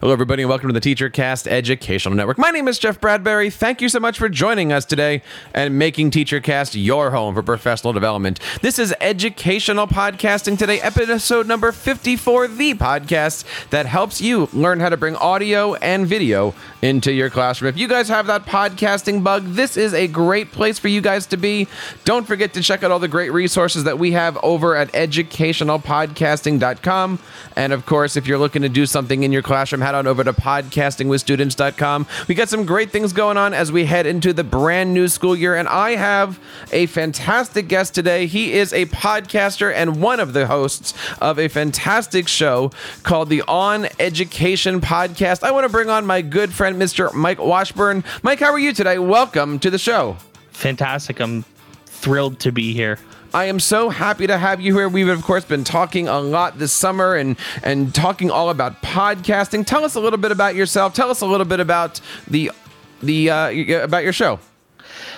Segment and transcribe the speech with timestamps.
[0.00, 2.36] Hello, everybody, and welcome to the TeacherCast Educational Network.
[2.36, 3.48] My name is Jeff Bradbury.
[3.48, 5.22] Thank you so much for joining us today
[5.54, 8.40] and making TeacherCast your home for professional development.
[8.60, 14.88] This is Educational Podcasting Today, episode number 54, the podcast that helps you learn how
[14.88, 17.68] to bring audio and video into your classroom.
[17.68, 21.26] If you guys have that podcasting bug, this is a great place for you guys
[21.26, 21.68] to be.
[22.04, 27.18] Don't forget to check out all the great resources that we have over at educationalpodcasting.com.
[27.56, 30.24] And of course, if you're looking to do something in your classroom, head on over
[30.24, 32.06] to podcastingwithstudents.com.
[32.26, 35.36] We got some great things going on as we head into the brand new school
[35.36, 35.54] year.
[35.54, 36.40] And I have
[36.72, 38.26] a fantastic guest today.
[38.26, 42.70] He is a podcaster and one of the hosts of a fantastic show
[43.02, 45.42] called the On Education Podcast.
[45.42, 47.12] I want to bring on my good friend, Mr.
[47.12, 48.04] Mike Washburn.
[48.22, 48.98] Mike, how are you today?
[48.98, 50.16] Welcome to the show.
[50.52, 51.20] Fantastic.
[51.20, 51.44] I'm
[51.84, 52.98] thrilled to be here.
[53.34, 54.88] I am so happy to have you here.
[54.88, 59.66] We've of course been talking a lot this summer and and talking all about podcasting.
[59.66, 60.94] Tell us a little bit about yourself.
[60.94, 62.52] Tell us a little bit about the
[63.02, 64.38] the uh, about your show.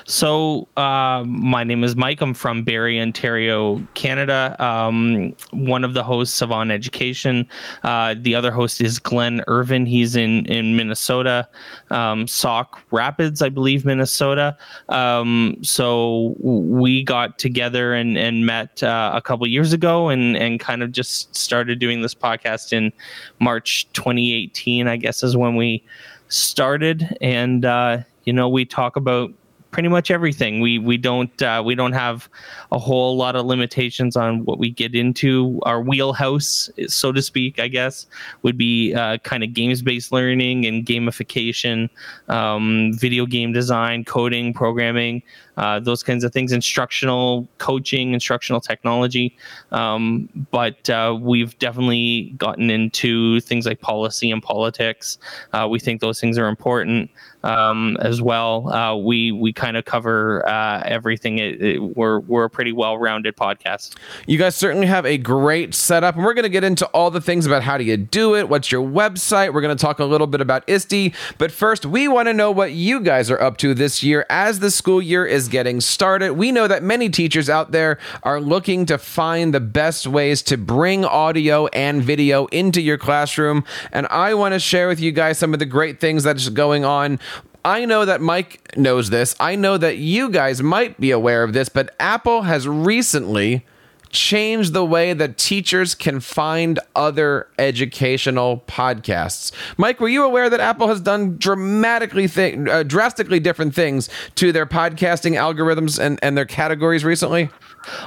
[0.08, 2.20] So, uh, my name is Mike.
[2.20, 4.54] I'm from Barrie, Ontario, Canada.
[4.60, 7.44] Um, one of the hosts of On Education.
[7.82, 9.84] Uh, the other host is Glenn Irvin.
[9.84, 11.48] He's in in Minnesota,
[11.90, 14.56] um, Sauk Rapids, I believe, Minnesota.
[14.90, 20.60] Um, so we got together and and met uh, a couple years ago, and and
[20.60, 22.92] kind of just started doing this podcast in
[23.40, 24.86] March 2018.
[24.86, 25.82] I guess is when we
[26.28, 29.32] started, and uh, you know we talk about
[29.76, 30.60] pretty much everything.
[30.60, 32.30] We we don't uh, we don't have
[32.72, 35.60] a whole lot of limitations on what we get into.
[35.64, 38.06] Our wheelhouse, so to speak, I guess,
[38.40, 41.90] would be uh, kind of games based learning and gamification,
[42.30, 45.22] um, video game design, coding, programming,
[45.56, 49.36] uh, those kinds of things, instructional coaching, instructional technology.
[49.72, 55.18] Um, but uh, we've definitely gotten into things like policy and politics.
[55.52, 57.10] Uh, we think those things are important
[57.46, 58.68] um, as well.
[58.68, 61.38] Uh, we we kind of cover uh, everything.
[61.38, 63.96] It, it, we're we're a pretty well rounded podcast.
[64.26, 67.20] You guys certainly have a great setup, and we're going to get into all the
[67.20, 68.48] things about how do you do it.
[68.48, 69.54] What's your website?
[69.54, 72.50] We're going to talk a little bit about ISTE, but first we want to know
[72.50, 76.32] what you guys are up to this year as the school year is getting started.
[76.32, 80.56] We know that many teachers out there are looking to find the best ways to
[80.56, 85.38] bring audio and video into your classroom, and I want to share with you guys
[85.38, 87.18] some of the great things that's going on
[87.66, 89.34] I know that Mike knows this.
[89.40, 93.66] I know that you guys might be aware of this, but Apple has recently
[94.10, 99.52] changed the way that teachers can find other educational podcasts.
[99.76, 104.52] Mike, were you aware that Apple has done dramatically th- uh, drastically different things to
[104.52, 107.50] their podcasting algorithms and, and their categories recently?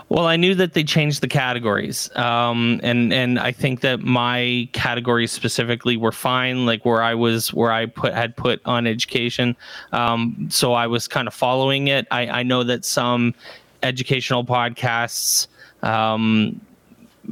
[0.10, 4.68] Well, I knew that they changed the categories, um, and and I think that my
[4.74, 9.56] categories specifically were fine, like where I was, where I put had put on education.
[9.94, 12.08] Um, so I was kind of following it.
[12.12, 13.34] I, I know that some
[13.84, 15.48] educational podcasts
[15.84, 16.59] um,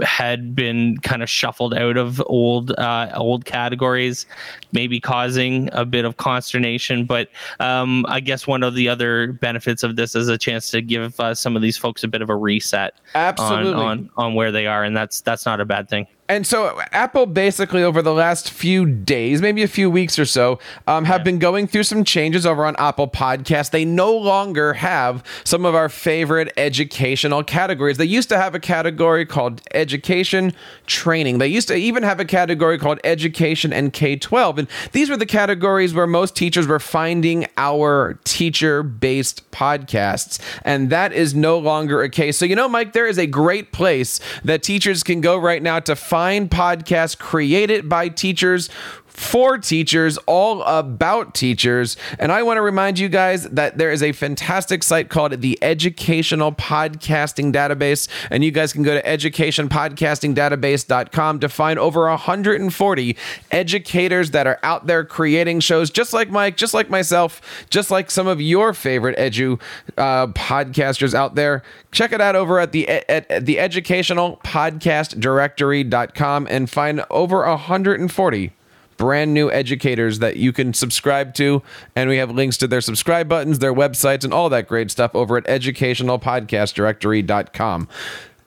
[0.03, 4.25] had been kind of shuffled out of old uh, old categories,
[4.71, 7.05] maybe causing a bit of consternation.
[7.05, 10.81] But um, I guess one of the other benefits of this is a chance to
[10.81, 14.33] give uh, some of these folks a bit of a reset, absolutely, on, on on
[14.35, 16.07] where they are, and that's that's not a bad thing.
[16.29, 20.59] And so Apple basically over the last few days, maybe a few weeks or so,
[20.85, 21.23] um, have yeah.
[21.23, 23.71] been going through some changes over on Apple Podcast.
[23.71, 27.97] They no longer have some of our favorite educational categories.
[27.97, 30.53] They used to have a category called education
[30.85, 31.37] training.
[31.37, 34.57] They used to even have a category called education and K-12.
[34.57, 40.41] And these were the categories where most teachers were finding our teacher-based podcasts.
[40.65, 42.37] And that is no longer a case.
[42.37, 45.79] So you know, Mike, there is a great place that teachers can go right now
[45.79, 48.69] to find find podcasts created by teachers
[49.17, 51.97] for teachers, all about teachers.
[52.19, 55.57] And I want to remind you guys that there is a fantastic site called the
[55.61, 58.07] Educational Podcasting Database.
[58.29, 63.17] And you guys can go to educationpodcastingdatabase.com to find over 140
[63.49, 67.41] educators that are out there creating shows just like Mike, just like myself,
[67.71, 69.59] just like some of your favorite edu
[69.97, 71.63] uh, podcasters out there.
[71.91, 77.47] Check it out over at the at, at the educational podcast directory.com and find over
[77.47, 78.51] 140
[78.97, 81.61] brand new educators that you can subscribe to.
[81.95, 85.15] And we have links to their subscribe buttons, their websites, and all that great stuff
[85.15, 87.87] over at educationalpodcastdirectory.com.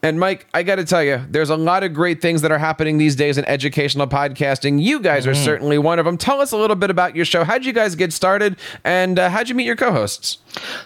[0.03, 2.59] And Mike, I got to tell you, there's a lot of great things that are
[2.59, 4.83] happening these days in educational podcasting.
[4.83, 6.17] You guys are certainly one of them.
[6.17, 7.45] Tell us a little bit about your show.
[7.45, 10.39] How'd you guys get started, and uh, how'd you meet your co-hosts?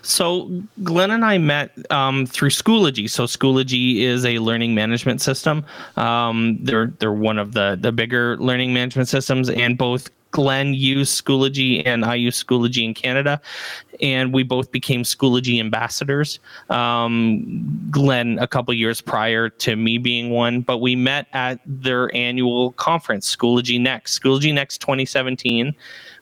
[0.02, 0.50] So
[0.82, 3.08] Glenn and I met um, through Schoology.
[3.08, 5.64] So Schoology is a learning management system.
[5.96, 11.24] Um, they're they're one of the the bigger learning management systems, and both Glenn used
[11.24, 13.40] Schoology and I used Schoology in Canada,
[14.00, 16.40] and we both became Schoology ambassadors.
[16.70, 22.14] Um, Glenn a couple years prior to me being one, but we met at their
[22.16, 25.72] annual conference, Schoology Next, Schoology Next 2017.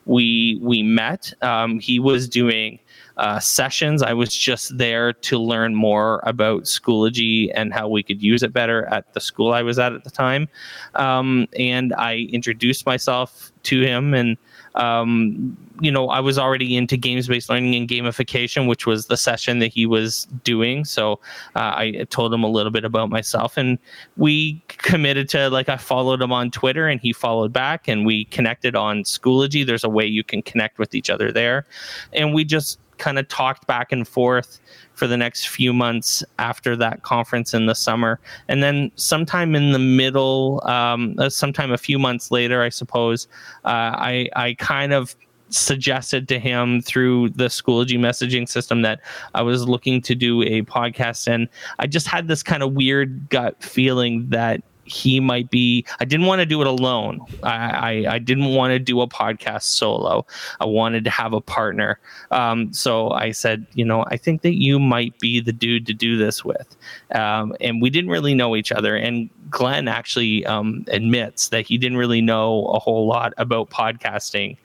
[0.05, 1.33] We we met.
[1.41, 2.79] Um, he was doing
[3.17, 4.01] uh, sessions.
[4.01, 8.53] I was just there to learn more about Schoology and how we could use it
[8.53, 10.47] better at the school I was at at the time.
[10.95, 14.37] Um, and I introduced myself to him and
[14.75, 19.17] um, you know, I was already into games based learning and gamification, which was the
[19.17, 20.85] session that he was doing.
[20.85, 21.13] So
[21.55, 23.77] uh, I told him a little bit about myself, and
[24.17, 28.25] we committed to like I followed him on Twitter, and he followed back, and we
[28.25, 29.65] connected on Schoology.
[29.65, 31.65] There's a way you can connect with each other there,
[32.13, 34.59] and we just kind of talked back and forth
[34.93, 38.19] for the next few months after that conference in the summer.
[38.47, 43.27] And then sometime in the middle, um, uh, sometime a few months later, I suppose,
[43.65, 43.67] uh,
[43.97, 45.15] I, I kind of
[45.49, 49.01] suggested to him through the Schoology messaging system that
[49.35, 51.27] I was looking to do a podcast.
[51.27, 51.47] And
[51.79, 56.25] I just had this kind of weird gut feeling that he might be i didn't
[56.25, 57.19] want to do it alone.
[57.43, 60.25] I i, I didn't want to do a podcast solo.
[60.59, 61.99] I wanted to have a partner.
[62.31, 65.93] Um, so i said you know i think that you might be the dude to
[65.93, 66.75] do this with.
[67.13, 68.95] Um, and we didn't really know each other.
[68.95, 74.57] And glenn actually um, admits that he didn't really know a whole lot about podcasting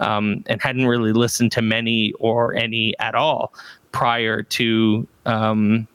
[0.00, 3.54] um, and hadn't really listened to many or any at all
[3.92, 5.86] prior to um,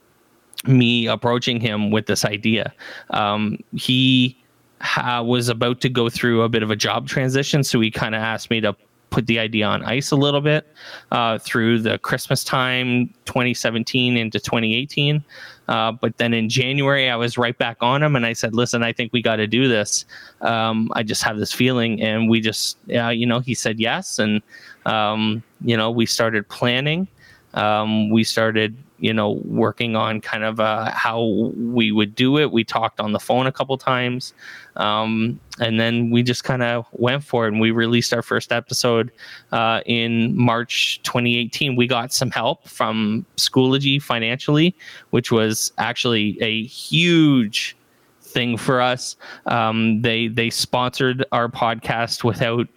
[0.67, 2.73] me approaching him with this idea.
[3.11, 4.37] Um, he
[4.81, 8.15] ha- was about to go through a bit of a job transition, so he kind
[8.15, 8.75] of asked me to
[9.09, 10.67] put the idea on ice a little bit
[11.11, 15.23] uh, through the Christmas time 2017 into 2018.
[15.67, 18.83] Uh, but then in January, I was right back on him and I said, listen,
[18.83, 20.05] I think we got to do this.
[20.41, 22.01] Um, I just have this feeling.
[22.01, 24.19] And we just, uh, you know, he said yes.
[24.19, 24.41] And,
[24.85, 27.07] um, you know, we started planning.
[27.53, 31.23] Um, we started you know, working on kind of uh, how
[31.55, 32.51] we would do it.
[32.51, 34.33] We talked on the phone a couple times,
[34.75, 37.53] um, and then we just kind of went for it.
[37.53, 39.11] And we released our first episode
[39.51, 41.75] uh, in March 2018.
[41.75, 44.75] We got some help from Schoology financially,
[45.11, 47.75] which was actually a huge
[48.21, 49.15] thing for us.
[49.45, 52.67] Um, they they sponsored our podcast without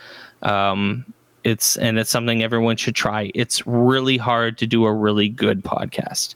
[0.42, 1.04] Um
[1.44, 3.30] it's and it's something everyone should try.
[3.34, 6.34] It's really hard to do a really good podcast.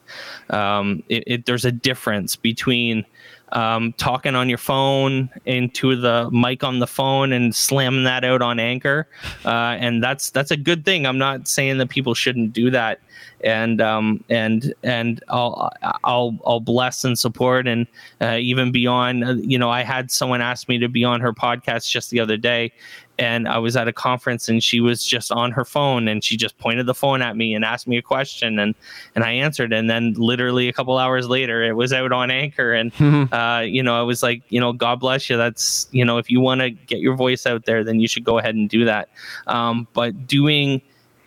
[0.50, 3.04] Um it, it there's a difference between
[3.52, 8.42] um, talking on your phone into the mic on the phone and slamming that out
[8.42, 9.08] on anchor
[9.44, 12.98] uh, and that's that's a good thing i'm not saying that people shouldn't do that
[13.42, 15.72] and um, and and I'll
[16.04, 17.86] I'll I'll bless and support and
[18.20, 19.24] uh, even beyond.
[19.24, 22.20] Uh, you know, I had someone ask me to be on her podcast just the
[22.20, 22.72] other day,
[23.18, 26.36] and I was at a conference and she was just on her phone and she
[26.36, 28.74] just pointed the phone at me and asked me a question and
[29.14, 32.72] and I answered and then literally a couple hours later it was out on anchor
[32.72, 32.92] and
[33.32, 35.36] uh, you know I was like you know God bless you.
[35.36, 38.24] That's you know if you want to get your voice out there then you should
[38.24, 39.08] go ahead and do that.
[39.46, 40.80] Um, but doing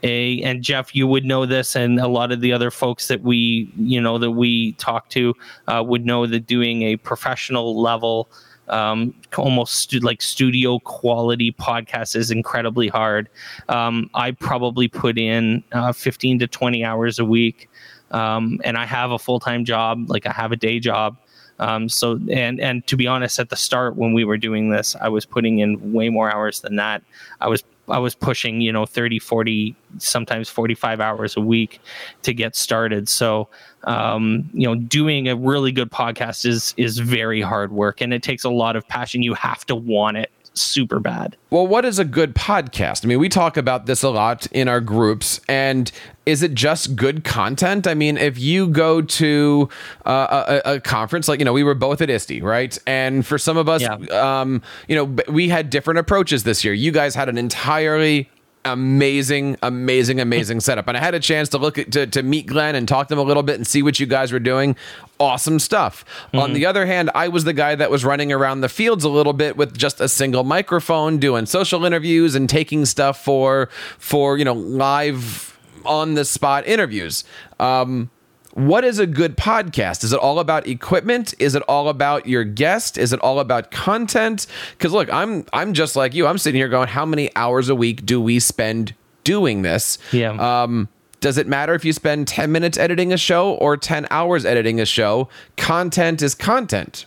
[0.03, 3.21] a and Jeff you would know this and a lot of the other folks that
[3.21, 5.33] we you know that we talk to
[5.67, 8.29] uh, would know that doing a professional level
[8.69, 13.29] um, almost stu- like studio quality podcast is incredibly hard.
[13.69, 17.69] Um, I probably put in uh, 15 to 20 hours a week,
[18.11, 20.09] um, and I have a full time job.
[20.09, 21.17] Like I have a day job.
[21.59, 24.95] Um, so and and to be honest, at the start when we were doing this,
[24.99, 27.01] I was putting in way more hours than that.
[27.39, 31.79] I was I was pushing, you know, 30, 40, sometimes 45 hours a week
[32.23, 33.07] to get started.
[33.07, 33.47] So,
[33.83, 38.23] um, you know, doing a really good podcast is is very hard work and it
[38.23, 39.21] takes a lot of passion.
[39.21, 41.35] You have to want it super bad.
[41.49, 43.05] Well, what is a good podcast?
[43.05, 45.91] I mean, we talk about this a lot in our groups, and
[46.25, 47.87] is it just good content?
[47.87, 49.69] I mean, if you go to
[50.05, 52.77] uh, a, a, conference, like you know, we were both at ISTE, right?
[52.87, 53.95] And for some of us, yeah.
[53.95, 56.73] um, you know, we had different approaches this year.
[56.73, 58.29] You guys had an entirely
[58.65, 60.87] amazing, amazing, amazing setup.
[60.87, 63.13] And I had a chance to look at to, to meet Glenn and talk to
[63.13, 64.75] him a little bit and see what you guys were doing.
[65.19, 66.03] Awesome stuff.
[66.27, 66.39] Mm-hmm.
[66.39, 69.09] On the other hand, I was the guy that was running around the fields a
[69.09, 74.37] little bit with just a single microphone, doing social interviews and taking stuff for for
[74.37, 77.23] you know live on the spot interviews.
[77.59, 78.09] Um,
[78.55, 80.03] what is a good podcast?
[80.05, 81.33] Is it all about equipment?
[81.39, 82.97] Is it all about your guest?
[82.97, 84.47] Is it all about content?
[84.71, 86.25] Because look, I'm I'm just like you.
[86.25, 88.95] I'm sitting here going, how many hours a week do we spend
[89.25, 89.97] doing this?
[90.13, 90.31] Yeah.
[90.63, 90.87] Um,
[91.19, 94.79] does it matter if you spend 10 minutes editing a show or 10 hours editing
[94.79, 95.27] a show?
[95.57, 97.05] Content is content,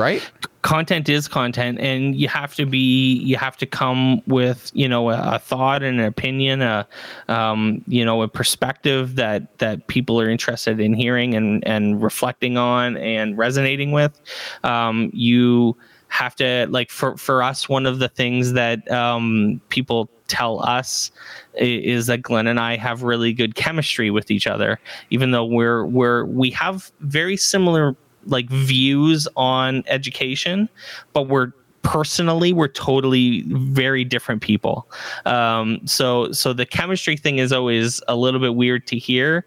[0.00, 0.28] right?
[0.62, 5.10] content is content and you have to be you have to come with you know
[5.10, 6.86] a, a thought and an opinion a
[7.28, 12.58] um, you know a perspective that that people are interested in hearing and and reflecting
[12.58, 14.20] on and resonating with
[14.62, 15.76] um, you
[16.08, 21.10] have to like for for us one of the things that um, people tell us
[21.54, 24.78] is that Glenn and I have really good chemistry with each other
[25.08, 30.68] even though we're we're we have very similar like views on education,
[31.12, 34.86] but we're personally we're totally very different people.
[35.26, 39.44] Um, so so the chemistry thing is always a little bit weird to hear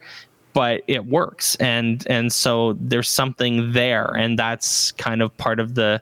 [0.54, 5.74] but it works and and so there's something there and that's kind of part of
[5.74, 6.00] the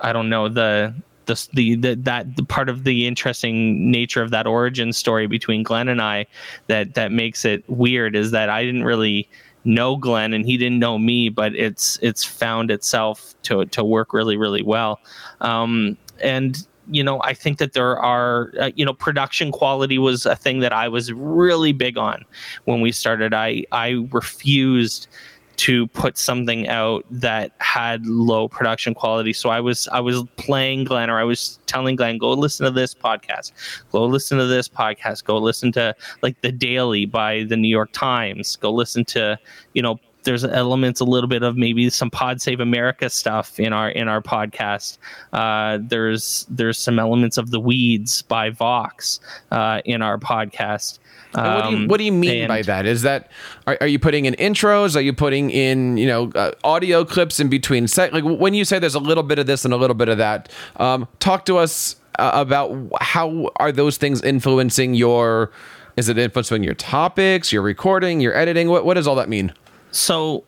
[0.00, 0.92] i don't know the
[1.26, 5.88] the, the, that the part of the interesting nature of that origin story between Glenn
[5.88, 6.26] and I
[6.68, 9.28] that that makes it weird is that I didn't really
[9.66, 14.12] know Glenn and he didn't know me, but it's it's found itself to to work
[14.12, 15.00] really really well.
[15.40, 20.24] Um, and you know, I think that there are, uh, you know, production quality was
[20.24, 22.24] a thing that I was really big on
[22.64, 23.34] when we started.
[23.34, 25.08] I I refused
[25.56, 29.32] to put something out that had low production quality.
[29.32, 32.70] So I was I was playing Glenn or I was telling Glenn, go listen to
[32.70, 33.52] this podcast,
[33.92, 37.92] go listen to this podcast, go listen to like the Daily by the New York
[37.92, 39.38] Times, go listen to
[39.72, 43.72] you know there's elements a little bit of maybe some Pod Save America stuff in
[43.72, 44.98] our in our podcast.
[45.32, 49.20] Uh, there's there's some elements of the Weeds by Vox
[49.52, 50.98] uh, in our podcast.
[51.36, 52.86] Um, what, do you, what do you mean and, by that?
[52.86, 53.30] Is that
[53.66, 54.96] are, are, you putting in intros?
[54.96, 58.12] Are you putting in you know uh, audio clips in between set?
[58.12, 60.18] Like when you say there's a little bit of this and a little bit of
[60.18, 65.50] that, um, talk to us uh, about how are those things influencing your?
[65.96, 68.68] Is it influencing your topics, your recording, your editing?
[68.68, 69.52] What what does all that mean?
[69.90, 70.44] So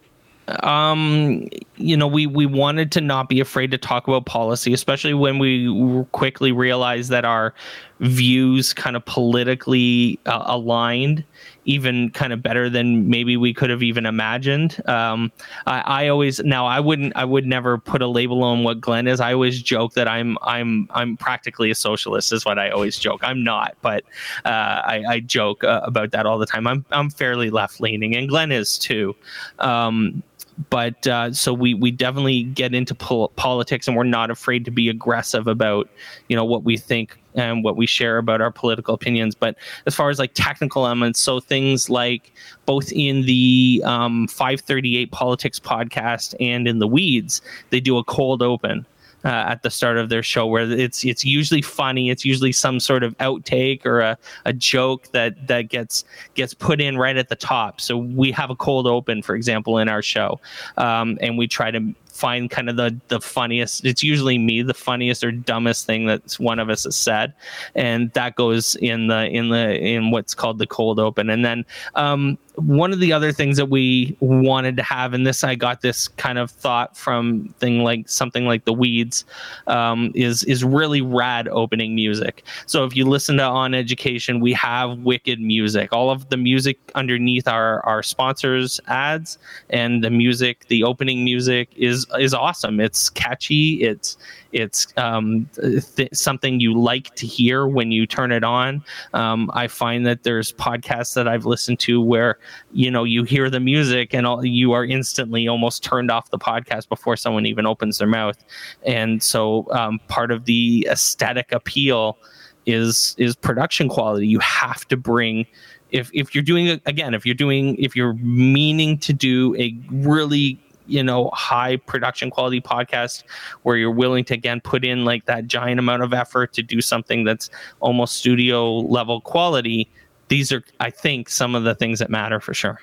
[0.62, 5.12] um you know we we wanted to not be afraid to talk about policy especially
[5.12, 7.52] when we quickly realized that our
[8.00, 11.25] views kind of politically uh, aligned
[11.69, 14.81] even kind of better than maybe we could have even imagined.
[14.88, 15.31] Um,
[15.67, 19.07] I, I, always now I wouldn't I would never put a label on what Glenn
[19.07, 19.21] is.
[19.21, 23.21] I always joke that I'm I'm I'm practically a socialist is what I always joke.
[23.23, 24.05] I'm not, but
[24.47, 26.67] uh, I, I, joke uh, about that all the time.
[26.67, 29.14] I'm I'm fairly left leaning, and Glenn is too.
[29.59, 30.23] Um,
[30.71, 34.71] but uh, so we we definitely get into pol- politics and we're not afraid to
[34.71, 35.88] be aggressive about
[36.28, 39.35] you know what we think and what we share about our political opinions.
[39.35, 42.33] But as far as like technical elements so things like
[42.66, 47.40] both in the um, 538 politics podcast and in the weeds
[47.71, 48.85] they do a cold open
[49.25, 52.11] uh, at the start of their show where it's it's usually funny.
[52.11, 56.04] It's usually some sort of outtake or a, a joke that that gets
[56.35, 57.80] gets put in right at the top.
[57.80, 60.40] So we have a cold open for example in our show
[60.76, 63.85] um, and we try to find kind of the the funniest.
[63.85, 67.33] It's usually me, the funniest or dumbest thing that one of us has said,
[67.75, 71.31] and that goes in the in the in what's called the cold open.
[71.31, 75.45] And then um, one of the other things that we wanted to have, and this
[75.45, 79.25] I got this kind of thought from thing like something like the Weeds,
[79.69, 82.45] um, is is really rad opening music.
[82.67, 85.93] So if you listen to On Education, we have wicked music.
[85.93, 89.39] All of the music underneath our our sponsors ads
[89.71, 92.81] and the music, the opening music is is awesome.
[92.81, 93.83] It's catchy.
[93.83, 94.17] It's
[94.53, 95.49] it's um,
[95.97, 98.83] th- something you like to hear when you turn it on.
[99.12, 102.38] Um, I find that there's podcasts that I've listened to where
[102.73, 106.38] you know you hear the music and all, you are instantly almost turned off the
[106.38, 108.43] podcast before someone even opens their mouth.
[108.85, 112.19] And so um, part of the aesthetic appeal
[112.67, 114.29] is is production quality.
[114.29, 115.47] You have to bring
[115.91, 120.61] if if you're doing again if you're doing if you're meaning to do a really
[120.88, 123.23] you know high production quality podcast
[123.62, 126.80] where you're willing to again put in like that giant amount of effort to do
[126.80, 129.88] something that's almost studio level quality
[130.28, 132.80] these are i think some of the things that matter for sure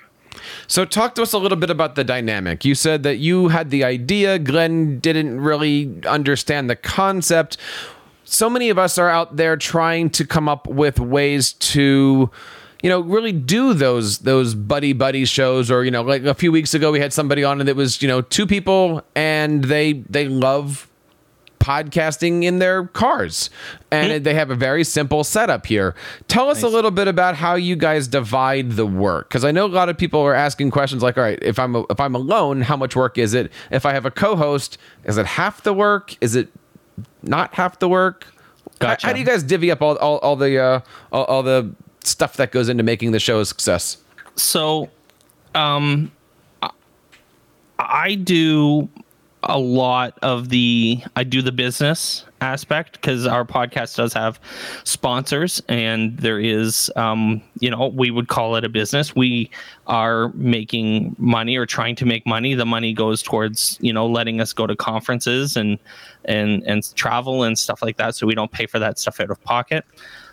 [0.66, 2.64] so, talk to us a little bit about the dynamic.
[2.64, 7.56] You said that you had the idea, Glenn didn't really understand the concept.
[8.24, 12.30] So many of us are out there trying to come up with ways to
[12.82, 16.52] you know, really do those those buddy buddy shows, or you know, like a few
[16.52, 20.04] weeks ago we had somebody on and it was you know two people and they
[20.08, 20.88] they love
[21.58, 23.50] podcasting in their cars
[23.90, 24.22] and mm-hmm.
[24.22, 25.96] they have a very simple setup here
[26.28, 26.64] tell us nice.
[26.64, 29.88] a little bit about how you guys divide the work because i know a lot
[29.88, 32.94] of people are asking questions like all right if i'm if i'm alone how much
[32.94, 36.52] work is it if i have a co-host is it half the work is it
[37.22, 38.26] not half the work
[38.78, 39.04] gotcha.
[39.04, 40.80] how, how do you guys divvy up all, all, all the uh,
[41.10, 41.74] all, all the
[42.06, 43.98] stuff that goes into making the show a success?
[44.36, 44.90] So,
[45.54, 46.12] um,
[47.78, 48.88] I do
[49.42, 54.40] a lot of the I do the business aspect because our podcast does have
[54.84, 59.14] sponsors and there is um, you know we would call it a business.
[59.14, 59.50] We
[59.86, 62.54] are making money or trying to make money.
[62.54, 65.78] The money goes towards you know letting us go to conferences and
[66.24, 68.16] and and travel and stuff like that.
[68.16, 69.84] So we don't pay for that stuff out of pocket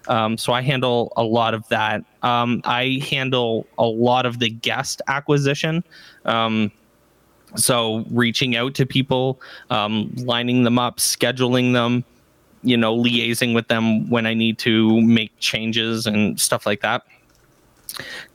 [0.08, 2.04] um, so I handle a lot of that.
[2.22, 5.84] Um, I handle a lot of the guest acquisition.
[6.26, 6.72] Um,
[7.56, 12.04] so reaching out to people, um, lining them up, scheduling them,
[12.64, 17.04] you know, liaising with them when I need to make changes and stuff like that.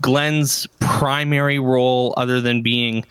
[0.01, 3.05] Glenn's primary role, other than being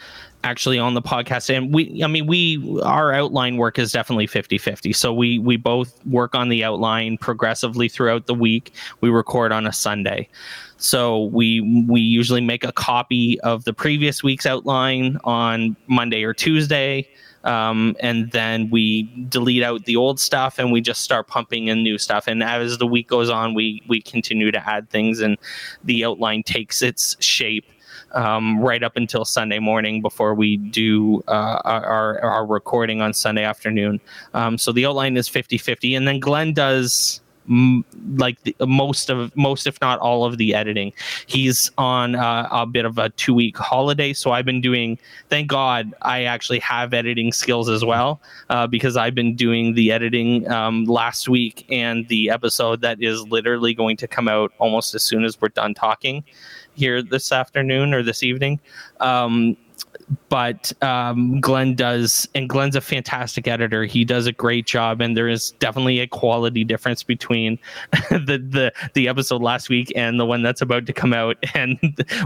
[0.48, 1.56] actually on the podcast.
[1.56, 6.06] And we i mean we our outline work is definitely 50-50 so we we both
[6.06, 8.74] work on the outline progressively throughout the week.
[9.02, 10.30] We record on a sunday.
[10.78, 16.34] So we we usually make a copy of the previous week's outline on monday or
[16.34, 17.08] tuesday.
[17.43, 21.82] Um, and then we delete out the old stuff and we just start pumping in
[21.82, 22.28] new stuff.
[22.28, 25.38] And as the week goes on we we continue to add things and
[25.84, 27.65] the outline takes its shape
[28.13, 33.43] um, right up until Sunday morning before we do uh, our, our recording on Sunday
[33.43, 34.00] afternoon.
[34.34, 35.96] Um, so the outline is 50 50.
[35.96, 37.22] And then Glenn does
[38.17, 40.91] like the, most of most if not all of the editing
[41.28, 45.48] he's on uh, a bit of a two week holiday so i've been doing thank
[45.48, 50.50] god i actually have editing skills as well uh, because i've been doing the editing
[50.52, 55.04] um, last week and the episode that is literally going to come out almost as
[55.04, 56.24] soon as we're done talking
[56.78, 58.60] here this afternoon or this evening.
[59.00, 59.58] Um,
[60.30, 63.84] but um, Glenn does, and Glenn's a fantastic editor.
[63.84, 67.60] He does a great job, and there is definitely a quality difference between
[68.10, 71.78] the the the episode last week and the one that's about to come out, and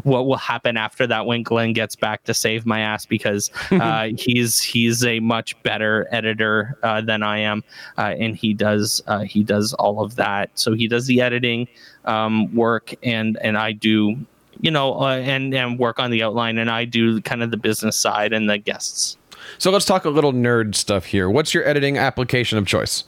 [0.04, 4.10] what will happen after that when Glenn gets back to save my ass because uh,
[4.18, 7.64] he's he's a much better editor uh, than I am,
[7.98, 10.52] uh, and he does uh, he does all of that.
[10.54, 11.68] So he does the editing
[12.06, 14.18] um, work, and and I do
[14.62, 17.58] you know, uh, and and work on the outline, and I do kind of the
[17.58, 19.18] business side and the guests.
[19.58, 21.30] So let's talk a little nerd stuff here.
[21.30, 23.04] What's your editing application of choice?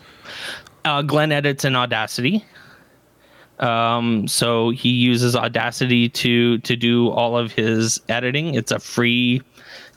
[0.83, 2.43] Uh, Glenn edits in Audacity.
[3.59, 8.55] Um, so he uses Audacity to to do all of his editing.
[8.55, 9.41] It's a free,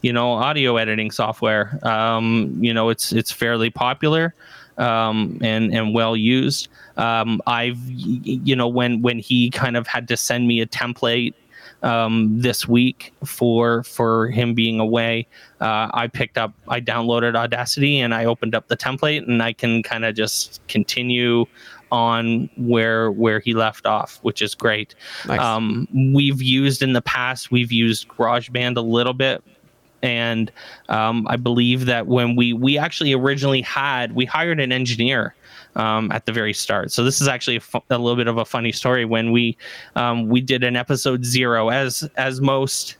[0.02, 1.78] you know, audio editing software.
[1.82, 4.34] Um, you know, it's it's fairly popular
[4.78, 6.68] um, and and well used.
[6.96, 11.34] Um, I've you know when when he kind of had to send me a template
[11.82, 15.26] um, this week for for him being away.
[15.60, 19.52] Uh, I picked up, I downloaded Audacity, and I opened up the template, and I
[19.52, 21.46] can kind of just continue
[21.92, 24.94] on where where he left off, which is great.
[25.26, 25.40] Nice.
[25.40, 29.42] Um, we've used in the past, we've used GarageBand a little bit
[30.02, 30.52] and
[30.88, 35.34] um, I believe that when we we actually originally had we hired an engineer
[35.76, 36.90] um, at the very start.
[36.90, 39.04] So this is actually a, fu- a, little bit of a funny story.
[39.04, 39.56] When we
[39.94, 42.96] um, we did an episode zero, as as most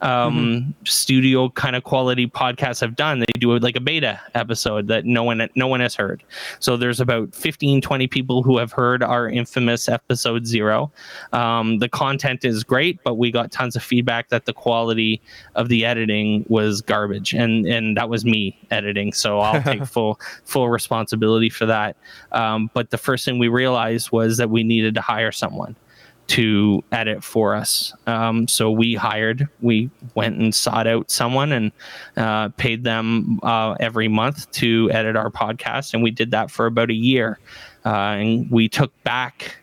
[0.00, 0.70] um, mm-hmm.
[0.84, 3.20] studio kind of quality podcasts have done.
[3.20, 6.22] They do like a beta episode that no one no one has heard.
[6.60, 10.92] So there's about 15, 20 people who have heard our infamous episode zero.
[11.32, 15.20] Um, the content is great, but we got tons of feedback that the quality
[15.54, 19.12] of the editing was garbage, and and that was me editing.
[19.12, 21.96] So I'll take full full responsibility for that.
[22.32, 25.76] Um, but the first thing we realized was that we needed to hire someone
[26.28, 27.92] to edit for us.
[28.06, 31.72] Um, so we hired, we went and sought out someone and
[32.16, 35.94] uh, paid them uh, every month to edit our podcast.
[35.94, 37.38] And we did that for about a year.
[37.84, 39.56] Uh, and we took back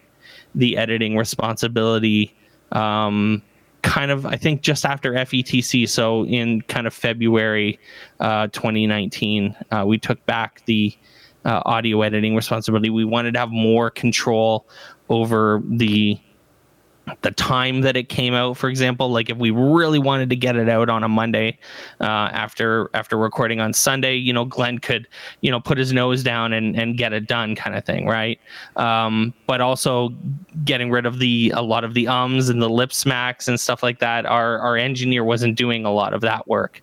[0.55, 2.35] the editing responsibility
[2.71, 3.43] um,
[3.83, 5.87] kind of, I think, just after FETC.
[5.87, 7.79] So in kind of February
[8.19, 10.97] uh, 2019, uh, we took back the
[11.45, 12.89] uh, audio editing responsibility.
[12.89, 14.67] We wanted to have more control
[15.09, 16.19] over the
[17.21, 20.55] the time that it came out for example like if we really wanted to get
[20.55, 21.57] it out on a monday
[22.01, 25.07] uh, after after recording on sunday you know glenn could
[25.41, 28.39] you know put his nose down and and get it done kind of thing right?
[28.75, 30.09] Um, but also
[30.63, 33.83] getting rid of the a lot of the ums and the lip smacks and stuff
[33.83, 36.81] like that our our engineer wasn't doing a lot of that work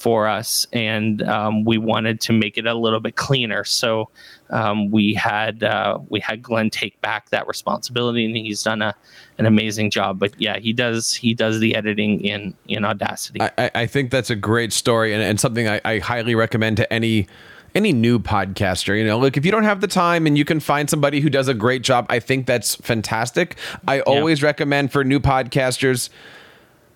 [0.00, 3.64] for us, and um, we wanted to make it a little bit cleaner.
[3.64, 4.08] So
[4.48, 8.94] um, we had uh, we had Glenn take back that responsibility, and he's done a
[9.36, 10.18] an amazing job.
[10.18, 13.42] But yeah, he does he does the editing in in Audacity.
[13.42, 16.90] I, I think that's a great story, and, and something I, I highly recommend to
[16.90, 17.28] any
[17.72, 20.58] any new podcaster you know look if you don't have the time and you can
[20.58, 24.46] find somebody who does a great job i think that's fantastic i always yeah.
[24.46, 26.08] recommend for new podcasters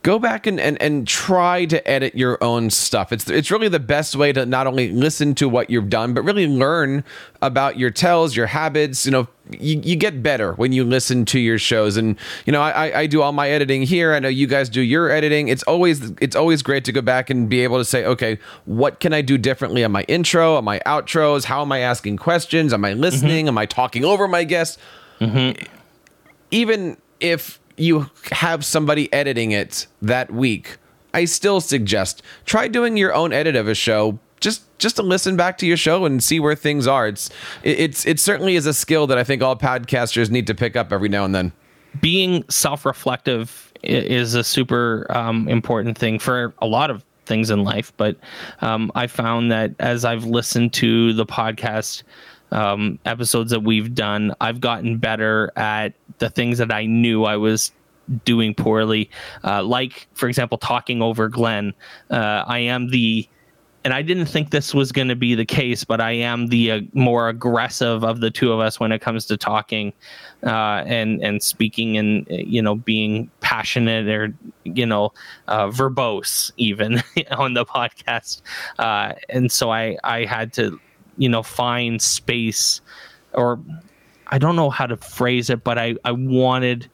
[0.05, 3.11] go back and, and, and try to edit your own stuff.
[3.11, 6.23] It's it's really the best way to not only listen to what you've done, but
[6.23, 7.03] really learn
[7.41, 9.07] about your tells, your habits.
[9.07, 11.97] You know, you, you get better when you listen to your shows.
[11.97, 14.13] And you know, I, I do all my editing here.
[14.13, 15.49] I know you guys do your editing.
[15.49, 19.01] It's always it's always great to go back and be able to say, okay, what
[19.01, 21.45] can I do differently on my intro, on my outros?
[21.45, 22.75] How am I asking questions?
[22.75, 23.47] Am I listening?
[23.47, 23.57] Mm-hmm.
[23.57, 24.77] Am I talking over my guests?
[25.19, 25.65] Mm-hmm.
[26.51, 30.79] Even if you have somebody editing it that week,
[31.13, 35.37] I still suggest try doing your own edit of a show just just to listen
[35.37, 37.07] back to your show and see where things are.
[37.07, 37.31] It's
[37.63, 40.93] it's it certainly is a skill that I think all podcasters need to pick up
[40.93, 41.53] every now and then.
[42.01, 47.93] Being self-reflective is a super um, important thing for a lot of things in life,
[47.97, 48.17] but
[48.61, 52.03] um, I found that as I've listened to the podcast
[52.55, 57.37] um, episodes that we've done, I've gotten better at the things that I knew I
[57.37, 57.73] was
[58.25, 59.11] doing poorly.
[59.43, 61.75] Uh, like, for example, talking over Glenn.
[62.11, 63.29] Uh, I am the
[63.85, 66.71] and I didn't think this was going to be the case, but I am the
[66.71, 69.93] uh, more aggressive of the two of us when it comes to talking
[70.43, 75.13] uh, and and speaking and you know being passionate or you know
[75.49, 78.41] uh, verbose even on the podcast.
[78.79, 80.81] Uh, and so I I had to
[81.17, 82.81] you know find space
[83.33, 83.59] or
[84.27, 86.91] I don't know how to phrase it, but I I wanted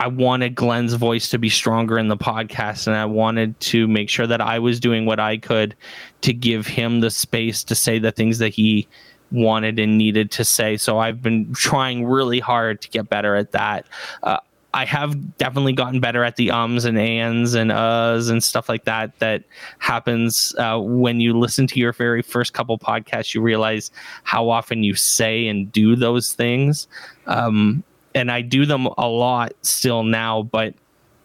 [0.00, 4.08] I wanted Glenn's voice to be stronger in the podcast, and I wanted to make
[4.08, 5.76] sure that I was doing what I could
[6.22, 8.88] to give him the space to say the things that he
[9.30, 10.76] wanted and needed to say.
[10.76, 13.86] So I've been trying really hard to get better at that.
[14.22, 14.38] Uh,
[14.74, 18.84] I have definitely gotten better at the ums and ands and uhs and stuff like
[18.84, 19.18] that.
[19.18, 19.44] That
[19.78, 23.34] happens uh, when you listen to your very first couple podcasts.
[23.34, 23.90] You realize
[24.24, 26.88] how often you say and do those things,
[27.26, 30.42] um, and I do them a lot still now.
[30.42, 30.74] But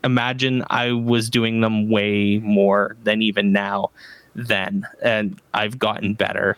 [0.03, 3.91] imagine I was doing them way more than even now.
[4.35, 6.57] Then, and I've gotten better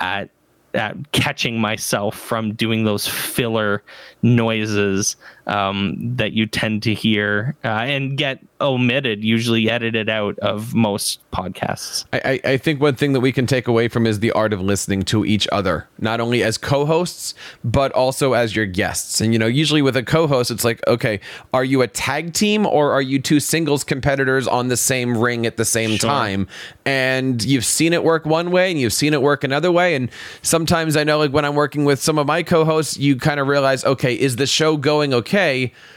[0.00, 0.30] at
[0.74, 3.82] at catching myself from doing those filler
[4.22, 5.16] noises
[5.50, 11.18] um, that you tend to hear uh, and get omitted, usually edited out of most
[11.32, 12.04] podcasts.
[12.12, 14.60] I, I think one thing that we can take away from is the art of
[14.60, 17.34] listening to each other, not only as co-hosts
[17.64, 19.20] but also as your guests.
[19.20, 21.20] And you know, usually with a co-host, it's like, okay,
[21.52, 25.46] are you a tag team or are you two singles competitors on the same ring
[25.46, 26.08] at the same sure.
[26.08, 26.46] time?
[26.84, 29.94] And you've seen it work one way and you've seen it work another way.
[29.94, 30.10] And
[30.42, 33.48] sometimes I know, like when I'm working with some of my co-hosts, you kind of
[33.48, 35.39] realize, okay, is the show going okay?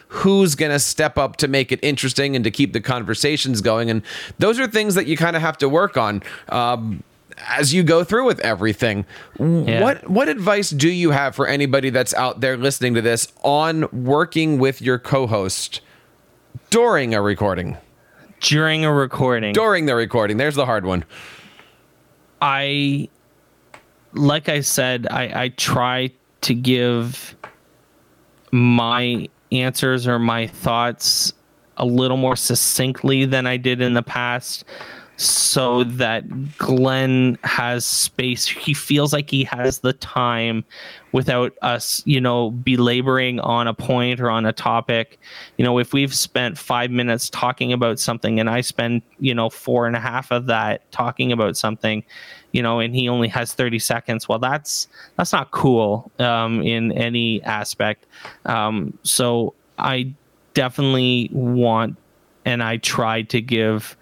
[0.08, 3.90] Who's going to step up to make it interesting and to keep the conversations going.
[3.90, 4.02] And
[4.40, 6.22] those are things that you kind of have to work on.
[6.50, 7.04] Um,
[7.48, 9.06] as you go through with everything,
[9.40, 9.82] yeah.
[9.82, 13.90] what what advice do you have for anybody that's out there listening to this on
[13.92, 15.82] working with your co-host
[16.70, 17.78] during a recording?
[18.44, 19.54] during a recording.
[19.54, 20.38] During the recording.
[20.38, 21.06] There's the hard one.
[22.42, 23.10] I,
[24.14, 27.36] like I said, I, I try to give
[28.54, 31.34] my answers or my thoughts
[31.78, 34.64] a little more succinctly than I did in the past
[35.18, 38.46] so that Glenn has space.
[38.46, 40.64] He feels like he has the time
[41.14, 45.20] without us, you know, belaboring on a point or on a topic.
[45.58, 49.50] You know, if we've spent five minutes talking about something and I spend, you know,
[49.50, 52.04] four and a half of that talking about something,
[52.54, 54.88] you know, and he only has 30 seconds, well, that's
[55.18, 58.06] that's not cool um, in any aspect.
[58.46, 60.14] Um, so I
[60.54, 61.98] definitely want
[62.46, 63.98] and I try to give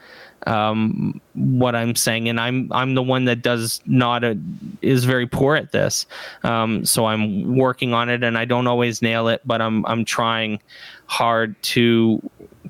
[0.48, 4.38] um, what I'm saying, and I'm I'm the one that does not a,
[4.82, 6.08] is very poor at this.
[6.44, 10.04] Um, so I'm working on it, and I don't always nail it, but I'm I'm
[10.04, 10.60] trying
[11.06, 12.22] hard to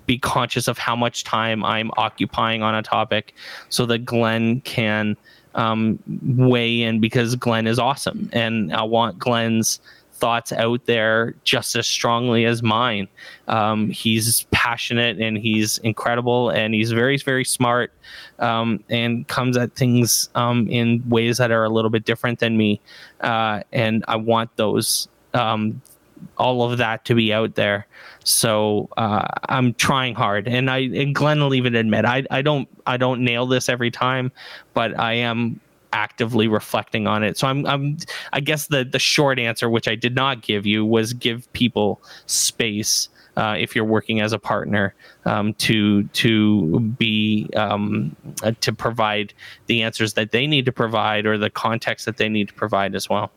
[0.05, 3.33] be conscious of how much time I'm occupying on a topic,
[3.69, 5.15] so that Glenn can
[5.55, 5.99] um,
[6.37, 9.79] weigh in because Glenn is awesome, and I want Glenn's
[10.21, 13.07] thoughts out there just as strongly as mine.
[13.47, 17.91] Um, he's passionate and he's incredible and he's very, very smart
[18.37, 22.55] um, and comes at things um, in ways that are a little bit different than
[22.55, 22.79] me.
[23.21, 25.81] Uh, and I want those, um,
[26.37, 27.87] all of that to be out there.
[28.23, 32.67] So uh, I'm trying hard, and I and Glenn will even admit I I don't
[32.85, 34.31] I don't nail this every time,
[34.73, 35.59] but I am
[35.93, 37.37] actively reflecting on it.
[37.37, 37.97] So I'm I'm
[38.33, 42.01] I guess the the short answer, which I did not give you, was give people
[42.25, 43.09] space.
[43.37, 49.33] Uh, if you're working as a partner, um, to to be um, uh, to provide
[49.67, 52.93] the answers that they need to provide or the context that they need to provide
[52.93, 53.31] as well.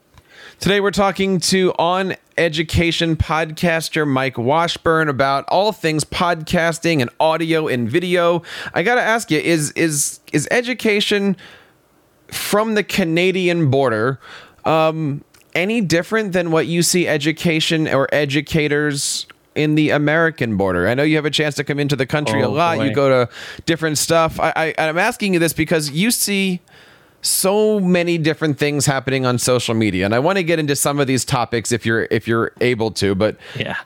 [0.60, 7.68] Today we're talking to on education podcaster Mike Washburn about all things podcasting and audio
[7.68, 8.42] and video.
[8.72, 11.36] I got to ask you is is is education
[12.28, 14.18] from the Canadian border,
[14.64, 20.88] um, any different than what you see education or educators in the American border?
[20.88, 22.78] I know you have a chance to come into the country oh, a lot.
[22.78, 22.84] Boy.
[22.86, 23.32] You go to
[23.66, 24.40] different stuff.
[24.40, 26.60] I, I, I'm asking you this because you see
[27.24, 31.00] so many different things happening on social media, and I want to get into some
[31.00, 33.14] of these topics if you're if you're able to.
[33.14, 33.78] But yeah,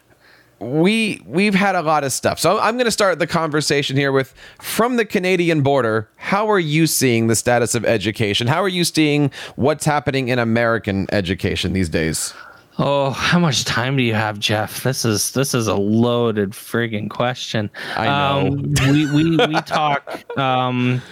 [0.61, 2.39] we we've had a lot of stuff.
[2.39, 6.09] So I'm going to start the conversation here with from the Canadian border.
[6.17, 8.47] How are you seeing the status of education?
[8.47, 12.35] How are you seeing what's happening in American education these days?
[12.81, 14.85] Oh, how much time do you have, Jeff?
[14.85, 17.71] This is this is a loaded frigging question.
[17.97, 18.49] I know.
[18.49, 21.03] Um, we we we talk um,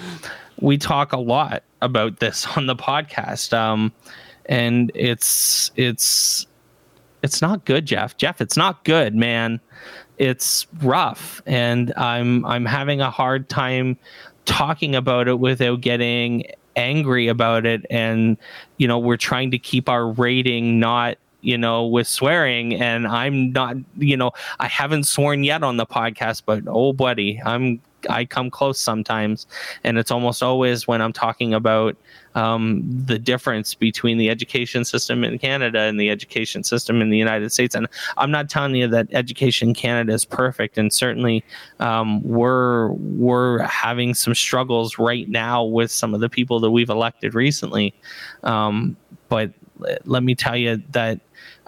[0.61, 3.93] we talk a lot about this on the podcast, um,
[4.47, 6.47] and it's it's
[7.23, 8.17] it's not good, Jeff.
[8.17, 9.61] Jeff, it's not good, man.
[10.19, 13.99] It's rough, and I'm I'm having a hard time
[14.45, 16.45] talking about it without getting
[16.77, 17.85] angry about it.
[17.91, 18.37] And
[18.79, 22.75] you know, we're trying to keep our rating not you know, with swearing.
[22.75, 27.41] And I'm not, you know, I haven't sworn yet on the podcast, but oh, buddy,
[27.45, 29.47] I'm I come close sometimes,
[29.85, 31.97] and it's almost always when I'm talking about
[32.35, 37.17] um, the difference between the education system in Canada and the education system in the
[37.17, 37.75] United States.
[37.75, 37.89] And
[38.19, 41.45] I'm not telling you that education in Canada is perfect, and certainly
[41.81, 46.91] um, we're we're having some struggles right now with some of the people that we've
[46.91, 47.95] elected recently.
[48.43, 48.97] Um,
[49.29, 49.51] but
[50.05, 51.21] let me tell you that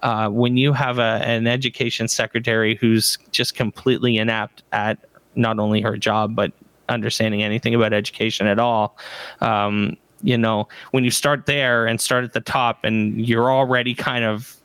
[0.02, 4.98] uh, when you have a, an education secretary who's just completely inept at
[5.38, 6.52] not only her job but
[6.88, 8.96] understanding anything about education at all.
[9.40, 13.94] Um, you know when you start there and start at the top and you're already
[13.94, 14.56] kind of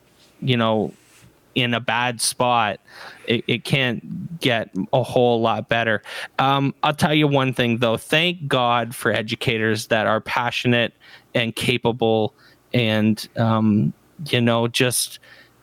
[0.41, 0.91] you know
[1.55, 2.79] in a bad spot
[3.27, 6.01] it, it can't get a whole lot better.
[6.39, 7.97] Um, i'll tell you one thing though.
[7.97, 10.93] Thank god for educators that are passionate
[11.35, 12.33] and capable
[12.73, 13.93] and um,
[14.29, 15.19] you know just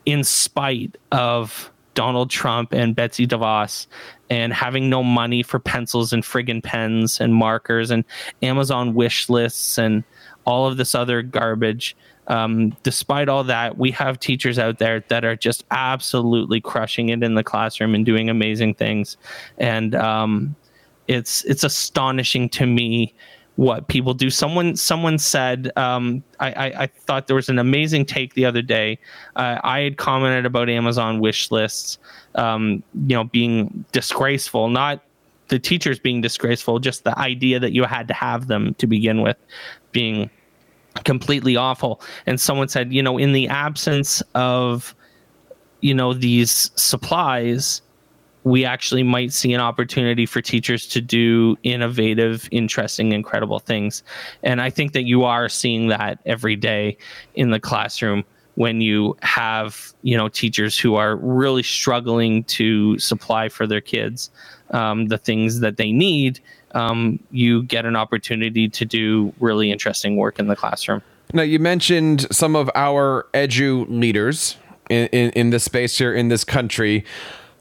[0.06, 3.86] in spite of Donald Trump and Betsy DeVos
[4.30, 8.04] and having no money for pencils and friggin' pens and markers and
[8.42, 10.04] Amazon wish lists and
[10.46, 11.96] all of this other garbage.
[12.28, 17.24] Um, despite all that, we have teachers out there that are just absolutely crushing it
[17.24, 19.16] in the classroom and doing amazing things.
[19.58, 20.54] And um,
[21.08, 23.12] it's it's astonishing to me
[23.56, 24.30] what people do.
[24.30, 28.62] Someone someone said um, I, I, I thought there was an amazing take the other
[28.62, 28.98] day.
[29.36, 31.98] Uh, I had commented about Amazon wish lists,
[32.36, 35.02] um, you know, being disgraceful, not
[35.48, 39.20] the teachers being disgraceful, just the idea that you had to have them to begin
[39.20, 39.36] with
[39.92, 40.30] being
[41.04, 42.00] completely awful.
[42.26, 44.94] And someone said, you know, in the absence of
[45.80, 47.82] you know these supplies
[48.44, 54.02] we actually might see an opportunity for teachers to do innovative, interesting, incredible things.
[54.42, 56.96] And I think that you are seeing that every day
[57.34, 58.24] in the classroom
[58.56, 64.30] when you have you know teachers who are really struggling to supply for their kids
[64.72, 66.40] um, the things that they need
[66.72, 71.00] um, you get an opportunity to do really interesting work in the classroom
[71.32, 74.56] now you mentioned some of our edu leaders
[74.90, 77.04] in, in, in this space here in this country